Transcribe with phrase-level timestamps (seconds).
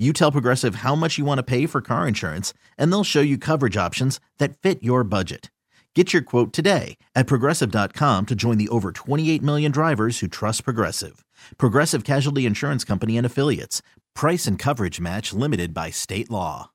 [0.00, 3.20] you tell Progressive how much you want to pay for car insurance, and they'll show
[3.20, 5.50] you coverage options that fit your budget.
[5.94, 10.64] Get your quote today at progressive.com to join the over 28 million drivers who trust
[10.64, 11.22] Progressive.
[11.58, 13.82] Progressive Casualty Insurance Company and Affiliates.
[14.14, 16.70] Price and coverage match limited by state law.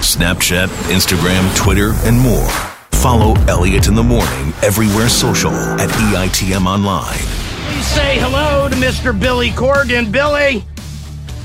[0.00, 2.48] Snapchat, Instagram, Twitter, and more.
[2.92, 7.18] Follow Elliot in the Morning everywhere social at EITM Online.
[7.18, 9.18] Please say hello to Mr.
[9.18, 10.10] Billy Corgan.
[10.10, 10.64] Billy,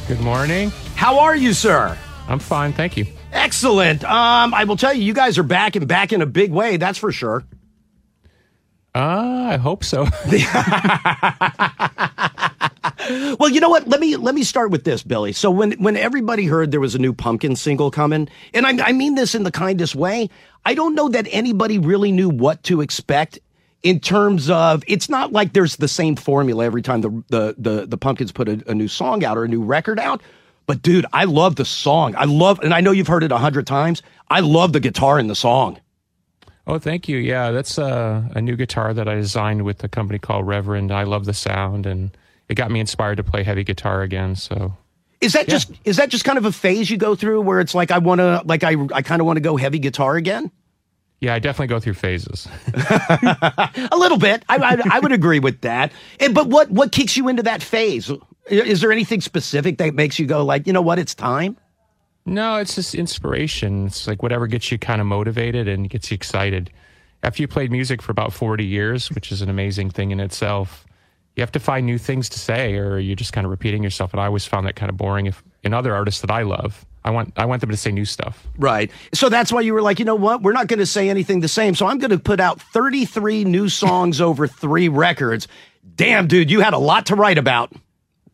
[0.08, 0.72] Good morning.
[0.98, 1.98] How are you, sir?
[2.28, 3.06] I'm fine, thank you.
[3.32, 4.04] Excellent.
[4.04, 6.78] Um, I will tell you, you guys are back and back in a big way.
[6.78, 7.46] That's for sure.
[8.94, 10.08] Uh, I hope so.
[13.40, 13.88] Well, you know what?
[13.88, 15.32] Let me let me start with this, Billy.
[15.32, 18.92] So when when everybody heard there was a new Pumpkin single coming, and I, I
[18.92, 20.30] mean this in the kindest way,
[20.66, 23.40] I don't know that anybody really knew what to expect
[23.82, 24.84] in terms of.
[24.88, 28.50] It's not like there's the same formula every time the the the, the Pumpkins put
[28.50, 30.22] a, a new song out or a new record out.
[30.68, 32.14] But dude, I love the song.
[32.16, 34.04] I love, and I know you've heard it a hundred times.
[34.30, 35.80] I love the guitar in the song.
[36.68, 37.18] oh, thank you.
[37.18, 40.92] Yeah, that's uh, a new guitar that I designed with a company called Reverend.
[40.92, 42.16] I love the sound, and
[42.50, 44.36] it got me inspired to play heavy guitar again.
[44.36, 44.76] So,
[45.22, 47.74] Is that just is that just kind of a phase you go through where it's
[47.74, 50.52] like I want to like I I kind of want to go heavy guitar again?
[51.20, 52.48] yeah, I definitely go through phases.
[52.76, 54.44] A little bit.
[54.48, 55.92] I, I, I would agree with that.
[56.20, 58.12] And, but what what kicks you into that phase?
[58.50, 61.58] Is there anything specific that makes you go like, you know what, it's time?
[62.28, 63.88] no, it's just inspiration.
[63.88, 66.70] It's like whatever gets you kind of motivated and gets you excited.
[67.24, 70.86] After you played music for about 40 years, which is an amazing thing in itself,
[71.36, 74.12] you have to find new things to say, or you're just kind of repeating yourself.
[74.12, 75.26] And I always found that kind of boring.
[75.26, 78.06] If in other artists that I love, I want I want them to say new
[78.06, 78.46] stuff.
[78.58, 78.92] Right.
[79.14, 81.40] So that's why you were like, you know what, we're not going to say anything
[81.40, 81.76] the same.
[81.76, 85.48] So I'm going to put out 33 new songs over three records.
[85.96, 87.72] Damn, dude, you had a lot to write about.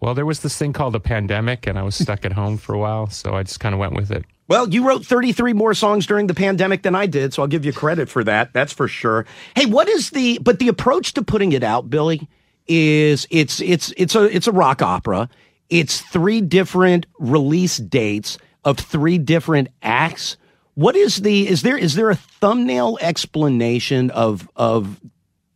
[0.03, 2.75] Well, there was this thing called a pandemic, and I was stuck at home for
[2.75, 4.25] a while, so I just kind of went with it.
[4.50, 7.64] Well, you wrote 33 more songs during the pandemic than I did, so I'll give
[7.64, 8.52] you credit for that.
[8.52, 9.25] That's for sure.
[9.56, 12.28] Hey, what is the but the approach to putting it out, Billy,
[12.68, 15.30] is it's it's it's a it's a rock opera.
[15.69, 20.36] It's three different release dates of three different acts.
[20.74, 25.00] What is the is there is there a thumbnail explanation of of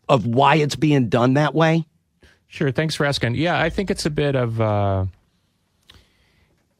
[0.08, 1.86] of why it's being done that way?
[2.48, 3.36] Sure, thanks for asking.
[3.36, 5.06] Yeah, I think it's a bit of uh,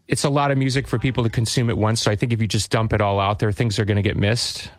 [0.08, 2.02] it's a lot of music for people to consume at once.
[2.02, 4.02] So I think if you just dump it all out there, things are going to
[4.02, 4.72] get missed,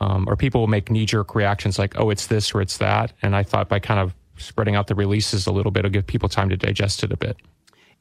[0.00, 3.12] um, or people will make knee jerk reactions like, "Oh, it's this or it's that."
[3.22, 6.06] And I thought by kind of spreading out the releases a little bit, it'll give
[6.06, 7.36] people time to digest it a bit.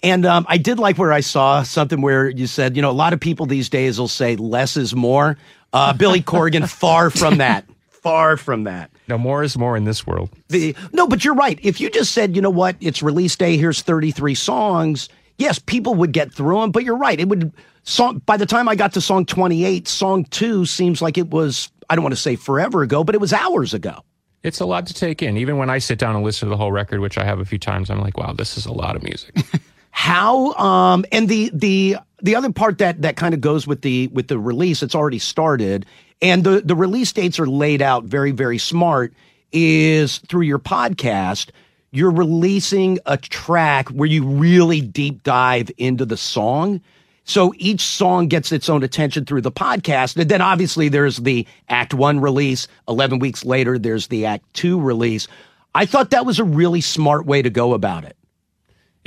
[0.04, 2.94] And um, I did like where I saw something where you said, you know, a
[2.94, 5.38] lot of people these days will say less is more.
[5.74, 7.66] Uh, Billy Corgan, far from that.
[8.04, 8.90] Far from that.
[9.08, 10.30] No, more is more in this world.
[10.50, 11.60] The, no, but you're right.
[11.64, 15.96] If you just said, you know what, it's release day, here's 33 songs, yes, people
[15.96, 17.20] would get through them, but you're right.
[17.20, 17.54] It would,
[17.84, 21.72] song, by the time I got to song 28, song two seems like it was,
[21.90, 24.04] I don't want to say forever ago, but it was hours ago.
[24.44, 25.38] It's a lot to take in.
[25.38, 27.46] Even when I sit down and listen to the whole record, which I have a
[27.46, 29.36] few times, I'm like, wow, this is a lot of music.
[29.98, 34.08] how um and the the the other part that that kind of goes with the
[34.08, 35.86] with the release it's already started
[36.22, 39.14] and the the release dates are laid out very very smart
[39.52, 41.52] is through your podcast
[41.92, 46.82] you're releasing a track where you really deep dive into the song.
[47.24, 50.18] So each song gets its own attention through the podcast.
[50.18, 52.68] And then obviously there's the act 1 release.
[52.88, 55.28] 11 weeks later there's the act 2 release.
[55.76, 58.17] I thought that was a really smart way to go about it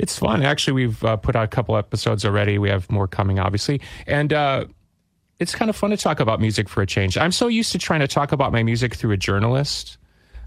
[0.01, 0.43] It's fun.
[0.43, 2.57] Actually, we've uh, put out a couple episodes already.
[2.57, 3.81] We have more coming, obviously.
[4.07, 4.65] And uh,
[5.39, 7.17] it's kind of fun to talk about music for a change.
[7.17, 9.97] I'm so used to trying to talk about my music through a journalist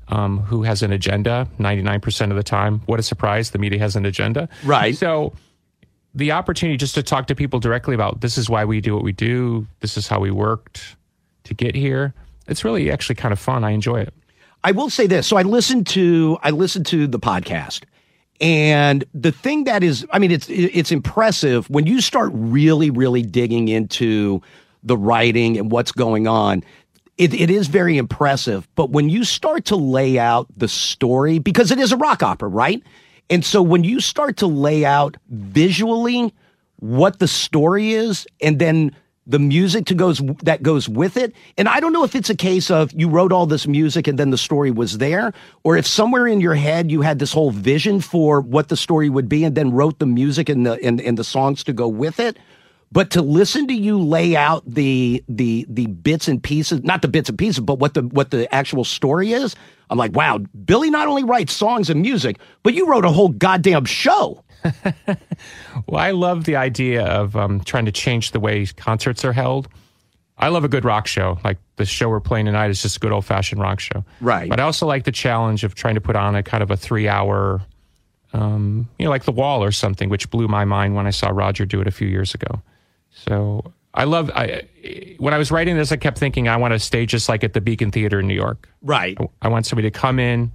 [0.09, 2.81] um, who has an agenda 99% of the time.
[2.87, 3.51] What a surprise.
[3.51, 4.49] The media has an agenda.
[4.65, 4.97] Right.
[4.97, 5.33] So
[6.15, 9.05] the opportunity just to talk to people directly about this is why we do what
[9.05, 10.97] we do, this is how we worked
[11.45, 12.15] to get here.
[12.47, 13.65] It's really actually kind of fun.
[13.65, 14.15] I enjoy it.
[14.63, 15.27] I will say this.
[15.27, 17.83] So I listened to I listened to the podcast,
[18.41, 23.23] And the thing that is, I mean, it's it's impressive when you start really, really
[23.23, 24.43] digging into
[24.83, 26.63] the writing and what's going on.
[27.17, 28.69] It, it is very impressive.
[28.75, 32.49] But when you start to lay out the story, because it is a rock opera,
[32.49, 32.83] right?
[33.31, 36.35] And so when you start to lay out visually
[36.81, 38.95] what the story is, and then
[39.27, 41.35] the music to goes that goes with it.
[41.57, 44.19] And I don't know if it's a case of you wrote all this music and
[44.19, 45.33] then the story was there,
[45.63, 49.09] or if somewhere in your head you had this whole vision for what the story
[49.09, 51.89] would be and then wrote the music and the and, and the songs to go
[51.89, 52.39] with it.
[52.93, 57.09] But to listen to you lay out the the the bits and pieces, not the
[57.09, 59.57] bits and pieces, but what the what the actual story is,
[59.91, 63.31] I'm like, wow, Billy not only writes songs and music, but you wrote a whole
[63.31, 64.44] goddamn show.
[65.87, 69.69] well, I love the idea of um, trying to change the way concerts are held.
[70.37, 71.39] I love a good rock show.
[71.45, 74.05] Like the show we're playing tonight is just a good old fashioned rock show.
[74.21, 74.49] Right.
[74.49, 76.77] But I also like the challenge of trying to put on a kind of a
[76.77, 77.63] three hour,
[78.33, 81.29] um, you know, like The Wall or something, which blew my mind when I saw
[81.29, 82.63] Roger do it a few years ago.
[83.11, 84.63] So I love, I,
[85.19, 87.53] when I was writing this, I kept thinking I want to stage just like at
[87.53, 88.69] the Beacon Theater in New York.
[88.83, 89.17] Right.
[89.21, 90.51] I, I want somebody to come in,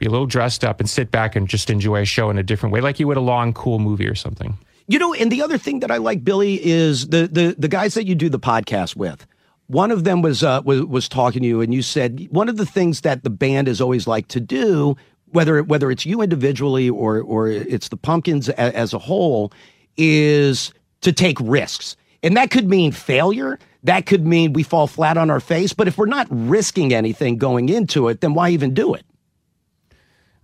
[0.00, 2.42] be a little dressed up and sit back and just enjoy a show in a
[2.42, 4.58] different way, like you would a long, cool movie or something.
[4.88, 7.94] You know, and the other thing that I like, Billy, is the the the guys
[7.94, 9.24] that you do the podcast with.
[9.68, 12.56] One of them was uh, was was talking to you, and you said one of
[12.56, 16.90] the things that the band has always liked to do, whether whether it's you individually
[16.90, 19.52] or or it's the Pumpkins as a whole,
[19.96, 21.94] is to take risks,
[22.24, 23.60] and that could mean failure.
[23.84, 25.72] That could mean we fall flat on our face.
[25.72, 29.04] But if we're not risking anything going into it, then why even do it?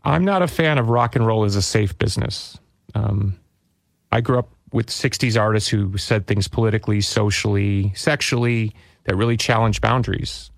[0.07, 2.59] I'm not a fan of rock and roll as a safe business.
[2.95, 3.39] Um,
[4.13, 8.73] I grew up with 60s artists who said things politically, socially, sexually
[9.05, 10.51] that really challenged boundaries.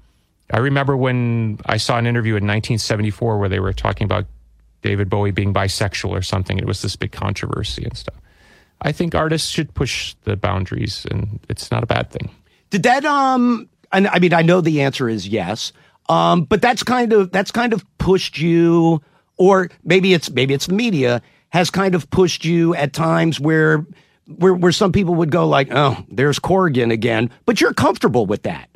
[0.50, 4.26] I remember when I saw an interview in 1974 where they were talking about
[4.82, 6.58] David Bowie being bisexual or something.
[6.58, 8.16] It was this big controversy and stuff.
[8.82, 12.30] I think artists should push the boundaries, and it's not a bad thing.
[12.70, 13.68] Did that um?
[13.92, 15.72] And I mean, I know the answer is yes.
[16.08, 19.02] Um, but that's kind of that's kind of pushed you
[19.38, 23.87] or maybe it's maybe it's the media has kind of pushed you at times where
[24.26, 28.43] where where some people would go like, oh, there's Corgan again, but you're comfortable with
[28.43, 28.69] that.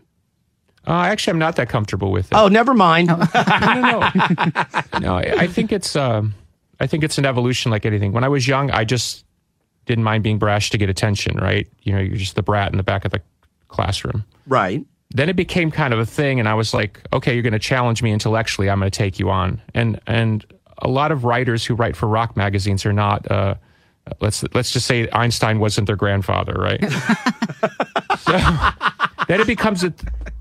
[0.87, 2.35] Uh, actually, I'm not that comfortable with it.
[2.35, 3.09] Oh, never mind.
[3.09, 4.99] no, no, no.
[4.99, 6.23] no I, I, think it's uh,
[6.81, 8.12] I think it's an evolution like anything.
[8.12, 9.25] When I was young, I just
[9.87, 11.37] didn't mind being brash to get attention.
[11.37, 11.69] Right?
[11.82, 13.20] You know, you're just the brat in the back of the
[13.69, 14.25] classroom.
[14.47, 17.53] Right then it became kind of a thing and i was like okay you're going
[17.53, 18.70] to challenge me intellectually.
[18.70, 19.61] I'm going to take you on.
[19.75, 20.44] And and
[20.79, 23.55] a lot of writers who write for rock magazines are not uh,
[24.20, 26.82] let's let's just say einstein wasn't their grandfather right?
[28.19, 28.38] So
[29.26, 29.93] then it becomes a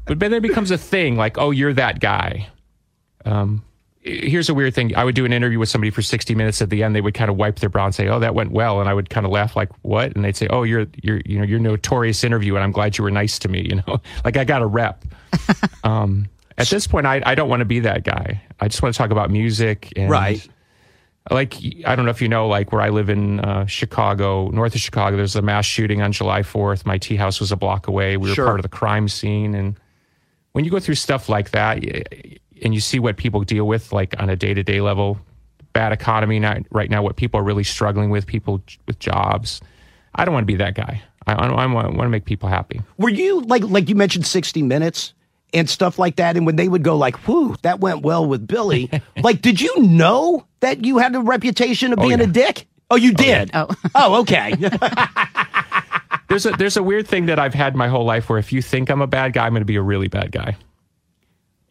[0.06, 2.48] but then it becomes a thing like oh you're that guy.
[3.26, 3.64] Um,
[4.04, 4.96] here's a weird thing.
[4.96, 6.62] I would do an interview with somebody for 60 minutes.
[6.62, 8.52] At the end, they would kind of wipe their brow and say, "Oh, that went
[8.52, 11.22] well," and I would kind of laugh like, "What?" And they'd say, "Oh, you're you're
[11.26, 14.02] you know you're notorious interview, and I'm glad you were nice to me." You know,
[14.26, 15.06] like I got a rep.
[15.84, 16.28] um,
[16.58, 18.42] at this point, I I don't want to be that guy.
[18.60, 20.10] I just want to talk about music and.
[20.10, 20.46] Right.
[21.30, 21.54] Like
[21.86, 24.82] I don't know if you know, like where I live in uh, Chicago, north of
[24.82, 25.18] Chicago.
[25.18, 26.84] There's a mass shooting on July 4th.
[26.84, 28.18] My tea house was a block away.
[28.18, 28.48] We were sure.
[28.48, 29.80] part of the crime scene, and
[30.54, 31.86] when you go through stuff like that,
[32.62, 35.18] and you see what people deal with like on a day-to-day level
[35.74, 39.62] bad economy now, right now what people are really struggling with people with jobs.
[40.16, 41.02] I don't want to be that guy.
[41.28, 42.82] I, I, I want, to make people happy.
[42.98, 45.14] Were you like like you mentioned 60 minutes
[45.54, 48.48] and stuff like that and when they would go like whew that went well with
[48.48, 48.90] billy
[49.22, 52.30] like did you know that you had a reputation of oh, being oh, yeah.
[52.30, 52.68] a dick?
[52.90, 53.76] Oh you oh, did oh, yeah.
[53.96, 54.16] oh.
[54.16, 54.56] oh okay.
[56.30, 58.62] There's a there's a weird thing that i've had my whole life where if you
[58.62, 60.56] think i'm a bad guy i'm going to be a really bad guy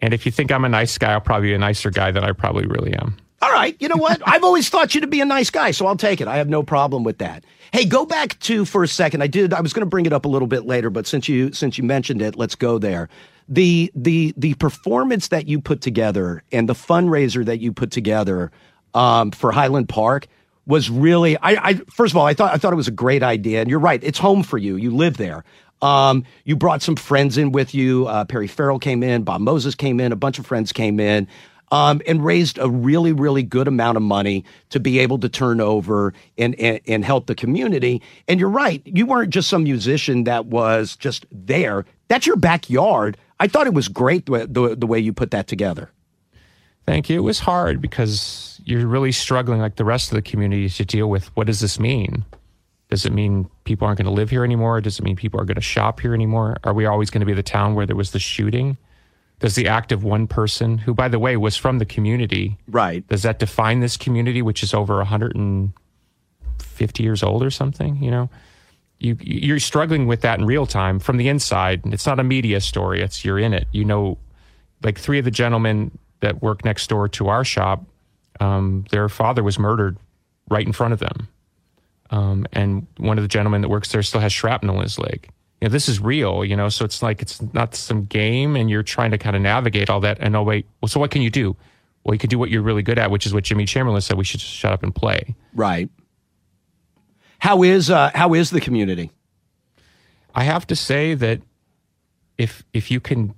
[0.03, 2.25] and if you think I'm a nice guy, I'll probably be a nicer guy than
[2.25, 3.17] I probably really am.
[3.43, 3.77] All right.
[3.81, 4.21] You know what?
[4.27, 6.29] I've always thought you to be a nice guy, so I'll take it.
[6.29, 7.45] I have no problem with that.
[7.73, 9.23] Hey, go back to for a second.
[9.23, 9.53] I did.
[9.53, 11.79] I was going to bring it up a little bit later, but since you since
[11.79, 13.09] you mentioned it, let's go there.
[13.49, 18.51] The the the performance that you put together and the fundraiser that you put together
[18.95, 20.27] um, for Highland Park
[20.67, 21.37] was really.
[21.39, 23.71] I, I first of all, I thought I thought it was a great idea, and
[23.71, 24.03] you're right.
[24.03, 24.77] It's home for you.
[24.77, 25.45] You live there.
[25.83, 28.07] Um, you brought some friends in with you.
[28.07, 31.27] Uh, Perry Farrell came in, Bob Moses came in, a bunch of friends came in.
[31.73, 35.61] Um, and raised a really, really good amount of money to be able to turn
[35.61, 38.03] over and, and, and help the community.
[38.27, 41.85] And you're right, you weren't just some musician that was just there.
[42.09, 43.17] That's your backyard.
[43.39, 45.93] I thought it was great the, the, the way you put that together.
[46.87, 47.19] Thank you.
[47.19, 51.09] It was hard because you're really struggling, like the rest of the community, to deal
[51.09, 52.25] with what does this mean?
[52.91, 54.81] Does it mean people aren't going to live here anymore?
[54.81, 56.57] Does it mean people are going to shop here anymore?
[56.65, 58.77] Are we always going to be the town where there was the shooting?
[59.39, 63.09] does the act of one person, who, by the way, was from the community, Right.
[63.09, 68.03] does that define this community, which is over 150 years old or something?
[68.03, 68.31] You know,
[68.99, 71.81] you you're struggling with that in real time from the inside.
[71.87, 73.01] It's not a media story.
[73.01, 73.67] It's you're in it.
[73.73, 74.19] You know,
[74.83, 77.83] like three of the gentlemen that work next door to our shop,
[78.41, 79.97] um, their father was murdered
[80.51, 81.29] right in front of them,
[82.11, 85.29] um, and one of the gentlemen that works there still has shrapnel in his leg.
[85.61, 86.45] You know, this is real.
[86.45, 89.43] You know, so it's like it's not some game, and you're trying to kind of
[89.43, 90.19] navigate all that.
[90.21, 91.57] And oh wait, well, so what can you do?
[92.05, 94.17] Well, you can do what you're really good at, which is what Jimmy Chamberlin said.
[94.17, 95.35] We should just shut up and play.
[95.55, 95.91] Right.
[97.39, 99.11] How is uh, how is the community?
[100.35, 101.41] I have to say that
[102.39, 103.35] if if you can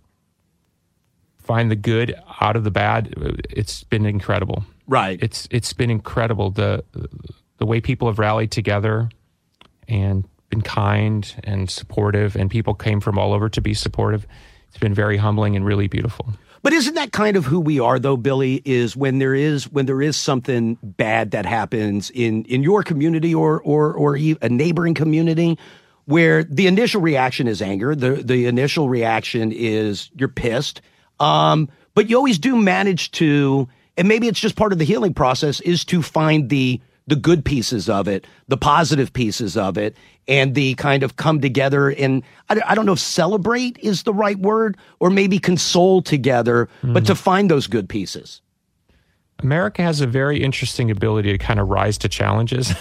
[1.38, 3.14] find the good out of the bad,
[3.50, 4.64] it's been incredible.
[4.86, 5.18] Right.
[5.22, 6.84] It's it's been incredible the
[7.62, 9.08] the way people have rallied together
[9.86, 14.26] and been kind and supportive, and people came from all over to be supportive.
[14.66, 16.30] It's been very humbling and really beautiful.
[16.64, 19.86] But isn't that kind of who we are though, Billy, is when there is when
[19.86, 24.94] there is something bad that happens in in your community or or or a neighboring
[24.94, 25.56] community
[26.06, 30.80] where the initial reaction is anger, the the initial reaction is you're pissed.
[31.20, 35.14] Um, but you always do manage to and maybe it's just part of the healing
[35.14, 39.96] process is to find the the good pieces of it, the positive pieces of it,
[40.28, 44.14] and the kind of come together and I, I don't know if celebrate is the
[44.14, 47.04] right word or maybe console together, but mm-hmm.
[47.06, 48.40] to find those good pieces.
[49.40, 52.72] America has a very interesting ability to kind of rise to challenges.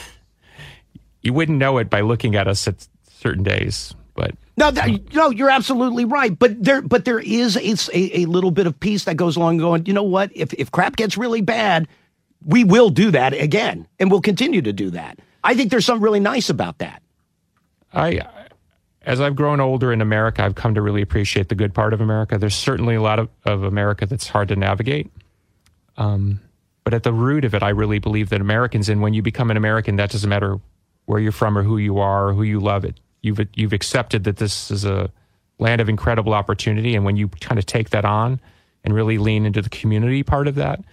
[1.22, 5.32] you wouldn't know it by looking at us at certain days, but No, that, no,
[5.32, 6.38] you're absolutely right.
[6.38, 9.58] But there, but there is a, a, a little bit of peace that goes along.
[9.58, 10.32] Going, you know what?
[10.36, 11.88] If if crap gets really bad,
[12.46, 15.20] we will do that again, and we'll continue to do that.
[15.44, 17.02] I think there's something really nice about that.
[17.94, 18.22] I,
[19.04, 22.02] as I've grown older in America, I've come to really appreciate the good part of
[22.02, 22.38] America.
[22.38, 25.12] There's certainly a lot of, of America that's hard to navigate.
[25.98, 26.40] Um,
[26.84, 29.52] but at the root of it, I really believe that Americans, and when you become
[29.52, 30.60] an American, that doesn't matter
[31.06, 33.00] where you're from or who you are or who you love it.
[33.22, 35.12] You've, you've accepted that this is a
[35.60, 36.96] land of incredible opportunity.
[36.96, 38.40] And when you kind of take that on
[38.84, 40.84] and really lean into the community part of that,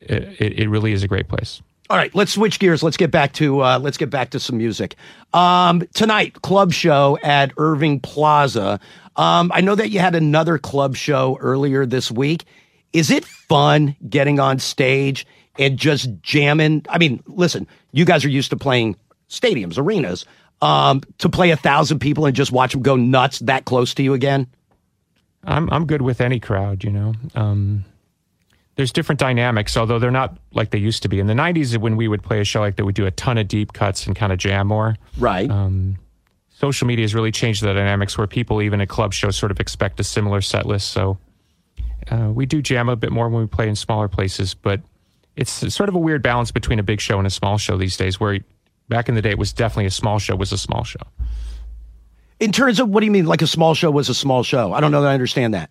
[0.00, 1.62] it, it really is a great place.
[1.90, 2.84] All right, let's switch gears.
[2.84, 4.94] Let's get back to uh, let's get back to some music.
[5.34, 8.78] Um, tonight, club show at Irving Plaza.
[9.16, 12.44] Um, I know that you had another club show earlier this week.
[12.92, 15.26] Is it fun getting on stage
[15.58, 16.86] and just jamming?
[16.88, 18.96] I mean, listen, you guys are used to playing
[19.28, 20.26] stadiums, arenas.
[20.62, 24.02] Um, to play a thousand people and just watch them go nuts that close to
[24.02, 24.46] you again.
[25.42, 27.14] I'm I'm good with any crowd, you know.
[27.34, 27.86] Um,
[28.80, 31.20] there's different dynamics, although they're not like they used to be.
[31.20, 33.36] In the '90s, when we would play a show like that, we'd do a ton
[33.36, 34.96] of deep cuts and kind of jam more.
[35.18, 35.50] Right.
[35.50, 35.98] Um,
[36.48, 39.60] social media has really changed the dynamics where people, even at club shows, sort of
[39.60, 40.92] expect a similar set list.
[40.92, 41.18] So
[42.10, 44.80] uh, we do jam a bit more when we play in smaller places, but
[45.36, 47.98] it's sort of a weird balance between a big show and a small show these
[47.98, 48.18] days.
[48.18, 48.38] Where
[48.88, 51.02] back in the day, it was definitely a small show was a small show.
[52.38, 54.72] In terms of what do you mean, like a small show was a small show?
[54.72, 55.68] I don't know that I understand that.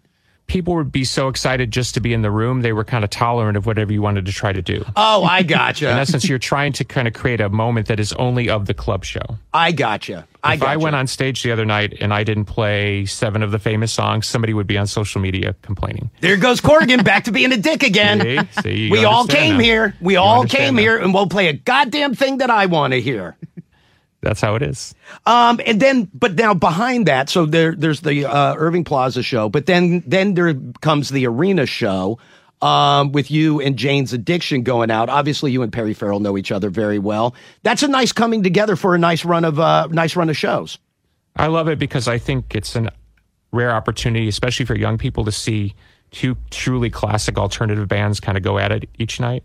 [0.50, 3.10] People would be so excited just to be in the room, they were kind of
[3.12, 4.84] tolerant of whatever you wanted to try to do.
[4.96, 5.89] Oh, I gotcha.
[5.89, 8.74] in essence, you're trying to kind of create a moment that is only of the
[8.74, 9.22] club show.
[9.53, 10.27] I gotcha.
[10.44, 10.72] I if gotcha.
[10.72, 13.94] I went on stage the other night and I didn't play seven of the famous
[13.94, 16.10] songs, somebody would be on social media complaining.
[16.22, 18.20] There goes Corgan back to being a dick again.
[18.22, 18.62] See?
[18.62, 19.63] See, we all came now.
[19.63, 19.96] here.
[20.01, 20.82] We You all came now.
[20.82, 23.38] here, and we'll play a goddamn thing that I want to hear.
[24.21, 24.93] That's how it is.
[25.25, 29.47] Um, and then, but now behind that, so there, there's the uh, Irving Plaza show,
[29.49, 32.19] but then, then there comes the arena show.
[32.61, 35.07] Um, with you and Jane's addiction going out.
[35.07, 37.33] Obviously, you and Perry Farrell know each other very well.
[37.63, 40.77] That's a nice coming together for a nice run of uh, nice run of shows.
[41.38, 42.91] I love it because I think it's a
[43.53, 45.73] rare opportunity, especially for young people, to see
[46.11, 49.43] two truly classic alternative bands kind of go at it each night.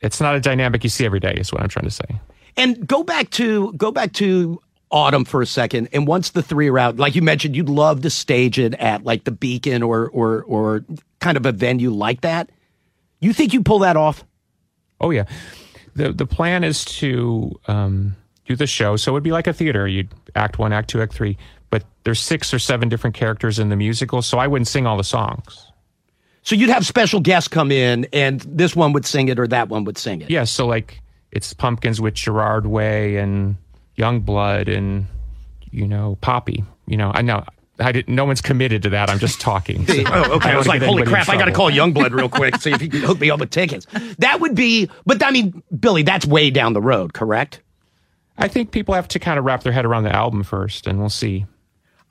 [0.00, 2.20] It's not a dynamic you see every day, is what I'm trying to say.
[2.56, 4.60] And go back to go back to
[4.92, 5.88] ATUM for a second.
[5.92, 9.04] And once the three are out, like you mentioned, you'd love to stage it at
[9.04, 10.84] like the Beacon or or or
[11.20, 12.50] kind of a venue like that.
[13.20, 14.24] You think you pull that off?
[15.00, 15.24] Oh yeah,
[15.94, 18.16] the the plan is to um,
[18.46, 18.96] do the show.
[18.96, 19.86] So it'd be like a theater.
[19.86, 21.36] You'd act one, act two, act three.
[21.70, 24.96] But there's six or seven different characters in the musical, so I wouldn't sing all
[24.96, 25.66] the songs.
[26.42, 29.68] So you'd have special guests come in, and this one would sing it, or that
[29.68, 30.30] one would sing it.
[30.30, 31.00] Yeah, so like
[31.32, 33.56] it's Pumpkins with Gerard Way and
[33.96, 35.06] Yungblud and
[35.70, 36.64] you know Poppy.
[36.86, 37.44] You know, I know
[37.78, 38.14] I didn't.
[38.14, 39.10] No one's committed to that.
[39.10, 39.86] I'm just talking.
[39.86, 40.48] So Oh, okay.
[40.48, 41.28] I, don't was like, holy crap!
[41.28, 41.70] I got to call.
[41.70, 43.86] Yungblud real quick, see if he can hook me up with tickets.
[44.18, 47.60] That would be, but I mean, Billy, that's way down the road, correct?
[48.36, 50.98] I think people have to kind of wrap their head around the album first, and
[50.98, 51.46] we'll see.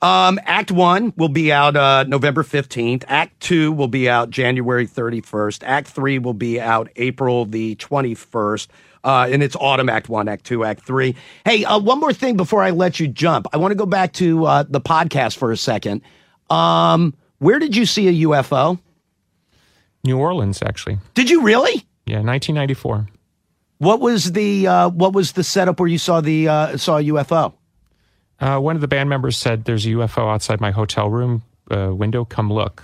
[0.02, 3.04] Um, Act one will be out uh, November 15th.
[3.06, 5.62] Act two will be out January 31st.
[5.64, 8.68] Act three will be out April the 21st.
[9.02, 11.14] Uh, and it's ATUM act one, act two, act three.
[11.44, 13.46] Hey, uh, one more thing before I let you jump.
[13.52, 16.02] I want to go back to uh, the podcast for a second.
[16.50, 18.78] Um, where did you see a UFO?
[20.04, 20.98] New Orleans, actually.
[21.14, 21.84] Did you really?
[22.06, 23.08] Yeah, 1994.
[23.78, 27.02] What was the uh, what was the setup where you saw the uh, saw a
[27.02, 27.54] UFO?
[28.38, 31.94] Uh, one of the band members said, "There's a UFO outside my hotel room uh,
[31.94, 32.26] window.
[32.26, 32.82] Come look."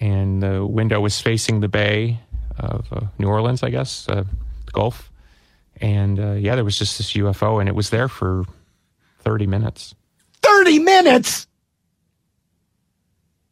[0.00, 2.20] And the window was facing the bay
[2.58, 4.24] of uh, New Orleans, I guess, uh,
[4.66, 5.10] the Gulf.
[5.84, 8.44] And uh, yeah, there was just this UFO, and it was there for
[9.18, 9.94] 30 minutes.
[10.40, 11.46] 30 minutes?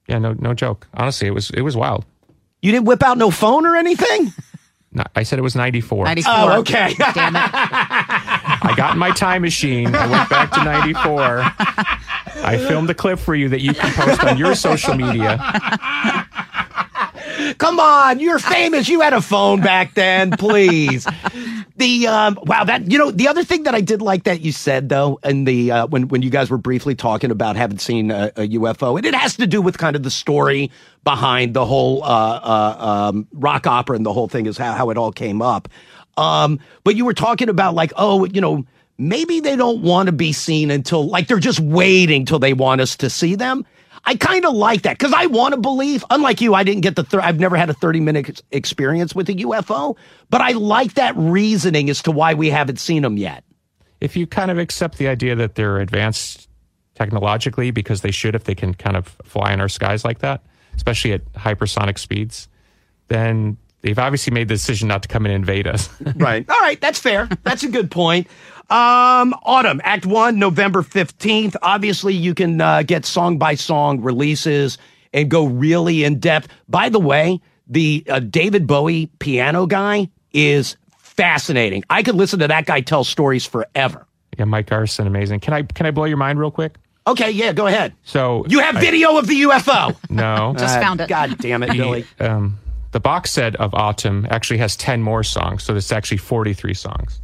[0.08, 0.88] Yeah, no, no joke.
[0.94, 2.06] Honestly, it was it was wild.
[2.62, 4.32] You didn't whip out no phone or anything?
[4.94, 6.04] No, I said it was 94.
[6.04, 6.34] 94.
[6.36, 6.92] Oh, okay.
[7.14, 7.50] Damn it.
[7.54, 9.94] I got in my time machine.
[9.94, 11.40] I went back to 94.
[12.44, 15.38] I filmed a clip for you that you can post on your social media.
[17.58, 18.88] Come on, you're famous.
[18.88, 21.06] You had a phone back then, please.
[21.76, 24.52] the um, wow, that you know the other thing that I did like that you
[24.52, 28.10] said though, and the uh, when when you guys were briefly talking about having seen
[28.10, 30.70] a, a, UFO, and it has to do with kind of the story
[31.04, 32.76] behind the whole uh, uh,
[33.10, 35.68] um, rock opera and the whole thing is how how it all came up.
[36.16, 38.66] Um, but you were talking about like, oh, you know,
[38.98, 42.80] maybe they don't want to be seen until like they're just waiting till they want
[42.80, 43.64] us to see them.
[44.04, 46.96] I kind of like that because I want to believe, unlike you, I didn't get
[46.96, 49.96] the, I've never had a 30 minute experience with a UFO,
[50.28, 53.44] but I like that reasoning as to why we haven't seen them yet.
[54.00, 56.48] If you kind of accept the idea that they're advanced
[56.94, 60.42] technologically because they should if they can kind of fly in our skies like that,
[60.74, 62.48] especially at hypersonic speeds,
[63.08, 65.88] then they've obviously made the decision not to come and invade us.
[66.16, 66.48] right.
[66.48, 66.80] All right.
[66.80, 67.28] That's fair.
[67.42, 68.26] That's a good point.
[68.70, 71.56] Um, ATUM, Act One, November 15th.
[71.60, 74.78] Obviously, you can uh, get song by song releases
[75.12, 76.48] and go really in depth.
[76.68, 81.84] By the way, the uh, David Bowie piano guy is fascinating.
[81.90, 84.06] I could listen to that guy tell stories forever.
[84.38, 85.40] Yeah, Mike Garson, amazing.
[85.40, 86.76] Can I can I blow your mind real quick?
[87.06, 87.92] Okay, yeah, go ahead.
[88.04, 89.96] So you have I, video of the UFO.
[90.08, 91.08] No, just uh, found it.
[91.08, 92.06] God damn it, Billy.
[92.20, 92.58] Um,
[92.92, 96.74] the box set of ATUM actually has ten more songs, so it's actually forty three
[96.74, 97.20] songs.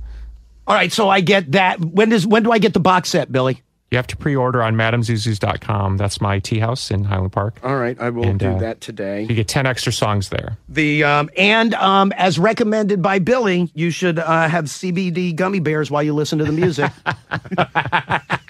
[0.67, 1.81] All right, so I get that.
[1.81, 3.63] When does when do I get the box set, Billy?
[3.91, 5.97] You have to pre-order on madamezuzus.com.
[5.97, 7.59] That's my tea house in Highland Park.
[7.63, 9.23] All right, I will and, do uh, that today.
[9.23, 10.59] You get 10 extra songs there.
[10.69, 15.91] The um, and um, as recommended by Billy, you should uh, have CBD gummy bears
[15.91, 16.93] while you listen to the music.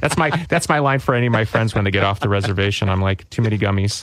[0.00, 2.28] that's my that's my line for any of my friends when they get off the
[2.28, 2.88] reservation.
[2.88, 4.02] I'm like, too many gummies.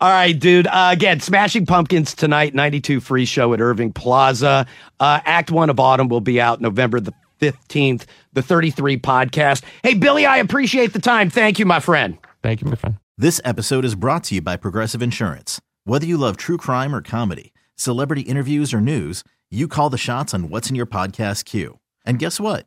[0.00, 0.66] All right, dude.
[0.66, 4.66] Uh, again, Smashing Pumpkins tonight, 92 free show at Irving Plaza.
[4.98, 9.64] Uh, Act one of ATUM will be out November the 15th, the 33 podcast.
[9.82, 11.28] Hey, Billy, I appreciate the time.
[11.28, 12.18] Thank you, my friend.
[12.42, 12.96] Thank you, my friend.
[13.18, 15.60] This episode is brought to you by Progressive Insurance.
[15.84, 20.32] Whether you love true crime or comedy, celebrity interviews or news, you call the shots
[20.32, 21.78] on what's in your podcast queue.
[22.06, 22.66] And guess what?